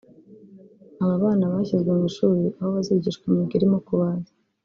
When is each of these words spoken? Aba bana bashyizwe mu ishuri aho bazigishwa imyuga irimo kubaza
Aba 1.03 1.15
bana 1.23 1.45
bashyizwe 1.53 1.89
mu 1.97 2.03
ishuri 2.09 2.43
aho 2.59 2.69
bazigishwa 2.75 3.23
imyuga 3.27 3.53
irimo 3.57 3.77
kubaza 3.87 4.31